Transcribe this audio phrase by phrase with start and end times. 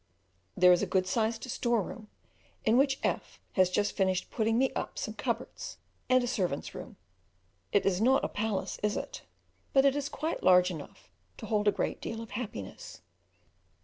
[0.57, 2.07] There is a good sized storeroom,
[2.65, 5.77] in which F has just finished putting me up some cupboards,
[6.09, 6.97] and a servants' room.
[7.71, 9.21] It is not a palace is it?
[9.73, 13.01] But it is quite large enough to hold a great deal of happiness.